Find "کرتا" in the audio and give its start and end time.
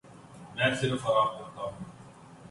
1.37-1.61